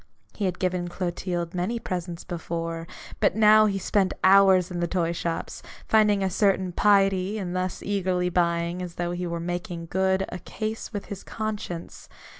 He 0.33 0.45
had 0.45 0.57
given 0.57 0.87
Clotilde 0.87 1.53
many 1.53 1.77
presents 1.77 2.23
before; 2.23 2.87
but 3.19 3.35
now 3.35 3.67
he 3.67 3.77
spent 3.77 4.15
hours 4.23 4.71
in 4.71 4.79
the 4.79 4.87
toy 4.87 5.11
shops, 5.11 5.61
finding 5.87 6.23
a 6.23 6.29
certain 6.31 6.71
piety 6.71 7.37
in 7.37 7.53
thus 7.53 7.83
eagerly 7.83 8.29
buying, 8.29 8.81
as 8.81 8.95
though 8.95 9.11
he 9.11 9.27
were 9.27 9.39
making 9.39 9.89
good 9.91 10.25
a 10.29 10.39
case 10.39 10.91
with 10.91 11.05
his 11.05 11.23
conscience. 11.23 12.09